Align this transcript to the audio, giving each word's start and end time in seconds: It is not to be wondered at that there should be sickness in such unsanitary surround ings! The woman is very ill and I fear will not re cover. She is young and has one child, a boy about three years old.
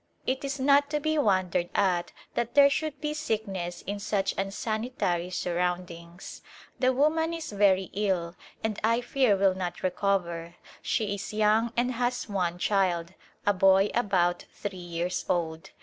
It 0.25 0.43
is 0.43 0.59
not 0.59 0.89
to 0.89 0.99
be 0.99 1.19
wondered 1.19 1.69
at 1.75 2.11
that 2.33 2.55
there 2.55 2.71
should 2.71 2.99
be 2.99 3.13
sickness 3.13 3.83
in 3.83 3.99
such 3.99 4.33
unsanitary 4.35 5.29
surround 5.29 5.91
ings! 5.91 6.41
The 6.79 6.91
woman 6.91 7.35
is 7.35 7.51
very 7.51 7.91
ill 7.93 8.35
and 8.63 8.79
I 8.83 9.01
fear 9.01 9.35
will 9.35 9.53
not 9.53 9.83
re 9.83 9.91
cover. 9.91 10.55
She 10.81 11.13
is 11.13 11.35
young 11.35 11.71
and 11.77 11.91
has 11.91 12.27
one 12.27 12.57
child, 12.57 13.13
a 13.45 13.53
boy 13.53 13.91
about 13.93 14.45
three 14.51 14.77
years 14.79 15.23
old. 15.29 15.69